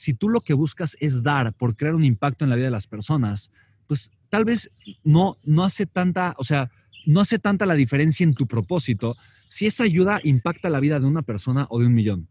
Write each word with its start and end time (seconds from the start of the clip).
si 0.00 0.14
tú 0.14 0.30
lo 0.30 0.40
que 0.40 0.54
buscas 0.54 0.96
es 0.98 1.22
dar 1.22 1.52
por 1.52 1.76
crear 1.76 1.94
un 1.94 2.04
impacto 2.04 2.44
en 2.44 2.50
la 2.50 2.56
vida 2.56 2.68
de 2.68 2.72
las 2.72 2.86
personas, 2.86 3.52
pues 3.86 4.10
tal 4.30 4.46
vez 4.46 4.70
no, 5.04 5.36
no 5.44 5.62
hace 5.62 5.84
tanta, 5.84 6.34
o 6.38 6.44
sea, 6.44 6.70
no 7.04 7.20
hace 7.20 7.38
tanta 7.38 7.66
la 7.66 7.74
diferencia 7.74 8.24
en 8.24 8.34
tu 8.34 8.46
propósito 8.46 9.14
si 9.50 9.66
esa 9.66 9.84
ayuda 9.84 10.18
impacta 10.24 10.70
la 10.70 10.80
vida 10.80 11.00
de 11.00 11.06
una 11.06 11.20
persona 11.20 11.66
o 11.68 11.78
de 11.78 11.86
un 11.86 11.92
millón. 11.92 12.28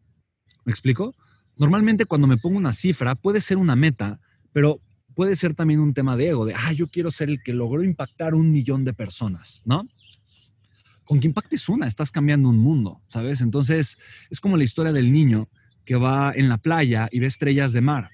¿Me 0.65 0.71
explico? 0.71 1.13
Normalmente 1.57 2.05
cuando 2.05 2.27
me 2.27 2.37
pongo 2.37 2.57
una 2.57 2.73
cifra 2.73 3.13
puede 3.13 3.39
ser 3.39 3.57
una 3.57 3.75
meta, 3.75 4.19
pero 4.51 4.81
puede 5.13 5.35
ser 5.35 5.53
también 5.53 5.79
un 5.79 5.93
tema 5.93 6.17
de 6.17 6.29
ego, 6.29 6.45
de, 6.45 6.55
ah, 6.55 6.71
yo 6.71 6.87
quiero 6.87 7.11
ser 7.11 7.29
el 7.29 7.43
que 7.43 7.53
logró 7.53 7.83
impactar 7.83 8.33
un 8.33 8.51
millón 8.51 8.83
de 8.83 8.93
personas, 8.93 9.61
¿no? 9.63 9.87
Con 11.03 11.19
que 11.19 11.27
impactes 11.27 11.69
una, 11.69 11.85
estás 11.85 12.09
cambiando 12.09 12.49
un 12.49 12.57
mundo, 12.57 13.01
¿sabes? 13.09 13.41
Entonces, 13.41 13.99
es 14.31 14.39
como 14.39 14.57
la 14.57 14.63
historia 14.63 14.91
del 14.91 15.11
niño 15.11 15.49
que 15.89 15.95
va 15.95 16.33
en 16.35 16.49
la 16.49 16.59
playa 16.59 17.09
y 17.11 17.17
ve 17.17 17.25
estrellas 17.25 17.73
de 17.73 17.81
mar 17.81 18.11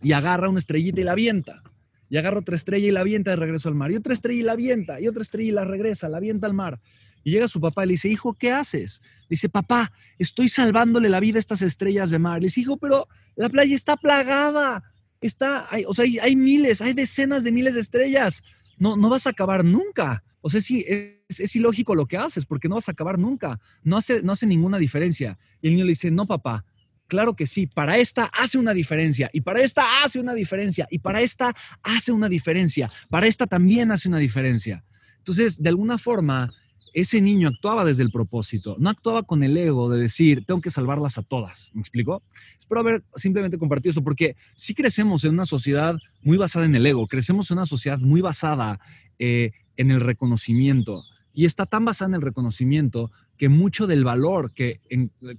y 0.00 0.12
agarra 0.12 0.48
una 0.48 0.60
estrellita 0.60 1.00
y 1.00 1.02
la 1.02 1.10
avienta. 1.10 1.64
Y 2.08 2.16
agarra 2.16 2.38
otra 2.38 2.54
estrella 2.54 2.86
y 2.86 2.92
la 2.92 3.00
avienta 3.00 3.30
de 3.30 3.36
regreso 3.36 3.68
al 3.68 3.74
mar. 3.74 3.90
Y 3.90 3.96
otra 3.96 4.12
estrella 4.12 4.38
y 4.38 4.42
la 4.44 4.52
avienta. 4.52 5.00
Y 5.00 5.08
otra 5.08 5.22
estrella 5.22 5.48
y 5.48 5.52
la 5.52 5.64
regresa, 5.64 6.08
la 6.08 6.18
avienta 6.18 6.46
al 6.46 6.54
mar. 6.54 6.78
Y 7.24 7.32
llega 7.32 7.48
su 7.48 7.60
papá 7.60 7.82
y 7.82 7.88
le 7.88 7.92
dice, 7.94 8.08
hijo, 8.08 8.34
¿qué 8.34 8.52
haces? 8.52 9.02
dice, 9.28 9.48
papá, 9.48 9.90
estoy 10.16 10.48
salvándole 10.48 11.08
la 11.08 11.18
vida 11.18 11.38
a 11.38 11.40
estas 11.40 11.60
estrellas 11.60 12.10
de 12.10 12.20
mar. 12.20 12.38
Le 12.38 12.46
dice, 12.46 12.60
hijo, 12.60 12.76
pero 12.76 13.08
la 13.34 13.48
playa 13.48 13.74
está 13.74 13.96
plagada. 13.96 14.84
Está, 15.20 15.66
hay, 15.72 15.82
o 15.88 15.92
sea, 15.92 16.04
hay, 16.22 16.36
miles, 16.36 16.80
hay 16.82 16.92
decenas 16.92 17.42
de 17.42 17.50
miles 17.50 17.74
de 17.74 17.80
estrellas. 17.80 18.44
No, 18.78 18.96
no 18.96 19.08
vas 19.08 19.26
a 19.26 19.30
acabar 19.30 19.64
nunca. 19.64 20.22
O 20.40 20.50
sea, 20.50 20.60
sí, 20.60 20.84
es, 20.86 21.56
ilógico 21.56 21.94
lo 21.94 22.06
que 22.06 22.16
haces 22.16 22.46
porque 22.46 22.68
no 22.68 22.76
vas 22.76 22.88
a 22.88 22.92
acabar 22.92 23.18
nunca. 23.18 23.60
No 23.82 23.96
hace, 23.96 24.22
no 24.22 24.32
hace 24.32 24.46
ninguna 24.46 24.78
diferencia. 24.78 25.38
Y 25.60 25.68
el 25.68 25.74
niño 25.74 25.84
le 25.84 25.90
dice, 25.90 26.10
no, 26.10 26.26
papá, 26.26 26.64
claro 27.10 27.34
que 27.34 27.46
sí, 27.46 27.66
para 27.66 27.98
esta 27.98 28.24
hace 28.26 28.56
una 28.56 28.72
diferencia, 28.72 29.28
y 29.32 29.42
para 29.42 29.60
esta 29.60 30.02
hace 30.02 30.20
una 30.20 30.32
diferencia, 30.32 30.86
y 30.90 31.00
para 31.00 31.20
esta 31.20 31.54
hace 31.82 32.12
una 32.12 32.28
diferencia, 32.28 32.90
para 33.10 33.26
esta 33.26 33.46
también 33.46 33.90
hace 33.90 34.08
una 34.08 34.18
diferencia. 34.18 34.84
Entonces, 35.18 35.60
de 35.60 35.68
alguna 35.68 35.98
forma, 35.98 36.52
ese 36.94 37.20
niño 37.20 37.48
actuaba 37.48 37.84
desde 37.84 38.04
el 38.04 38.10
propósito, 38.10 38.76
no 38.78 38.90
actuaba 38.90 39.24
con 39.24 39.42
el 39.42 39.56
ego 39.56 39.90
de 39.90 40.00
decir, 40.00 40.44
tengo 40.46 40.60
que 40.60 40.70
salvarlas 40.70 41.18
a 41.18 41.22
todas. 41.22 41.70
¿Me 41.74 41.80
explico? 41.80 42.22
Espero 42.58 42.80
haber 42.80 43.02
simplemente 43.16 43.58
compartido 43.58 43.90
esto, 43.90 44.04
porque 44.04 44.36
sí 44.54 44.74
crecemos 44.74 45.24
en 45.24 45.32
una 45.32 45.46
sociedad 45.46 45.96
muy 46.22 46.38
basada 46.38 46.64
en 46.64 46.74
el 46.74 46.86
ego, 46.86 47.06
crecemos 47.06 47.50
en 47.50 47.58
una 47.58 47.66
sociedad 47.66 47.98
muy 47.98 48.20
basada 48.20 48.80
eh, 49.18 49.52
en 49.80 49.90
el 49.90 50.00
reconocimiento. 50.00 51.04
Y 51.32 51.44
está 51.44 51.66
tan 51.66 51.84
basada 51.84 52.08
en 52.10 52.14
el 52.16 52.22
reconocimiento 52.22 53.10
que 53.36 53.48
mucho 53.48 53.86
del 53.86 54.04
valor 54.04 54.52
que, 54.52 54.80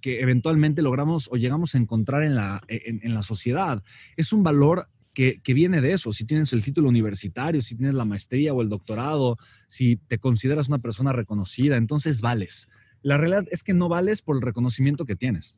que 0.02 0.22
eventualmente 0.22 0.82
logramos 0.82 1.30
o 1.32 1.38
llegamos 1.38 1.76
a 1.76 1.78
encontrar 1.78 2.24
en 2.24 2.36
la, 2.36 2.62
en 2.68 3.14
la 3.14 3.22
sociedad 3.22 3.84
es 4.16 4.32
un 4.32 4.42
valor 4.42 4.88
que, 5.14 5.54
viene 5.54 5.82
de 5.82 5.94
eso. 5.94 6.12
Si 6.12 6.26
tienes 6.26 6.54
el 6.54 6.64
título 6.64 6.90
universitario, 6.90 7.62
si 7.62 7.76
tienes 7.76 7.96
la 7.96 8.06
maestría 8.06 8.54
o 8.54 8.62
el 8.62 8.70
doctorado, 8.70 9.38
si 9.68 9.98
te 9.98 10.18
consideras 10.18 10.68
una 10.68 10.80
persona 10.80 11.12
reconocida, 11.12 11.78
entonces 11.78 12.22
vales. 12.22 12.68
La 13.02 13.18
realidad 13.18 13.46
es 13.52 13.64
que 13.64 13.74
no 13.74 13.90
vales 13.90 14.22
por 14.22 14.36
el 14.36 14.42
reconocimiento 14.42 15.06
que 15.06 15.16
tienes. 15.16 15.56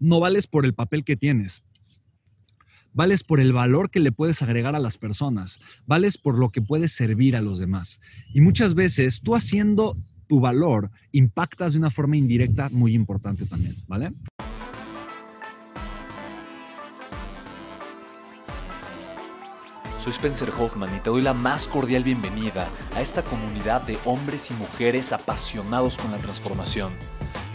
No 0.00 0.18
vales 0.18 0.46
por 0.46 0.64
el 0.64 0.74
papel 0.74 1.04
que 1.04 1.16
tienes. 1.16 1.62
Vales 2.92 3.22
por 3.22 3.38
el 3.38 3.52
valor 3.52 3.90
que 3.90 4.00
le 4.00 4.10
puedes 4.10 4.42
agregar 4.42 4.74
a 4.74 4.80
las 4.80 4.98
personas. 4.98 5.60
Vales 5.86 6.18
por 6.18 6.38
lo 6.38 6.50
que 6.50 6.60
puedes 6.60 6.92
servir 6.92 7.36
a 7.36 7.40
los 7.40 7.60
demás. 7.60 8.00
Y 8.34 8.40
muchas 8.40 8.74
veces 8.74 9.20
tú 9.20 9.36
haciendo 9.36 9.94
tu 10.26 10.40
valor 10.40 10.90
impactas 11.12 11.72
de 11.72 11.78
una 11.78 11.90
forma 11.90 12.16
indirecta 12.16 12.68
muy 12.70 12.94
importante 12.94 13.46
también, 13.46 13.76
¿vale? 13.86 14.10
Soy 20.02 20.12
Spencer 20.12 20.50
Hoffman 20.58 20.96
y 20.96 21.00
te 21.00 21.10
doy 21.10 21.20
la 21.20 21.34
más 21.34 21.68
cordial 21.68 22.02
bienvenida 22.02 22.68
a 22.96 23.02
esta 23.02 23.22
comunidad 23.22 23.82
de 23.82 23.98
hombres 24.04 24.50
y 24.50 24.54
mujeres 24.54 25.12
apasionados 25.12 25.96
con 25.96 26.10
la 26.10 26.18
transformación. 26.18 26.92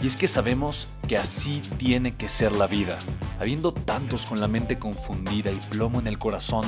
Y 0.00 0.06
es 0.06 0.16
que 0.16 0.28
sabemos 0.28 0.94
que 1.08 1.16
así 1.16 1.60
tiene 1.76 2.14
que 2.14 2.28
ser 2.28 2.52
la 2.52 2.66
vida, 2.66 2.98
habiendo 3.38 3.72
tantos 3.72 4.26
con 4.26 4.40
la 4.40 4.48
mente 4.48 4.78
confundida 4.78 5.50
y 5.50 5.56
plomo 5.70 6.00
en 6.00 6.06
el 6.06 6.18
corazón, 6.18 6.64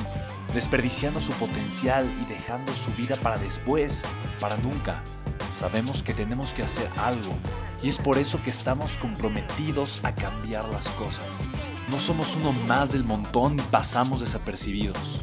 desperdiciando 0.55 1.21
su 1.21 1.33
potencial 1.33 2.09
y 2.23 2.25
dejando 2.27 2.75
su 2.75 2.91
vida 2.93 3.17
para 3.17 3.39
después, 3.39 4.05
para 4.41 4.57
nunca. 4.59 5.03
Sabemos 5.51 6.03
que 6.03 6.15
tenemos 6.15 6.53
que 6.53 6.63
hacer 6.63 6.89
algo 6.97 7.33
y 7.83 7.89
es 7.89 7.99
por 7.99 8.19
eso 8.19 8.43
que 8.43 8.51
estamos 8.51 8.97
comprometidos 8.99 10.01
a 10.03 10.15
cambiar 10.15 10.69
las 10.69 10.89
cosas. 10.91 11.49
No 11.91 11.99
somos 11.99 12.37
uno 12.37 12.53
más 12.67 12.93
del 12.93 13.05
montón 13.05 13.59
y 13.59 13.63
pasamos 13.63 14.21
desapercibidos. 14.21 15.23